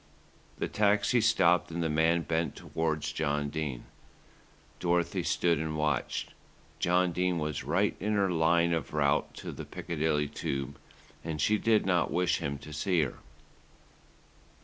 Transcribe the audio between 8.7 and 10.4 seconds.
of route to the Piccadilly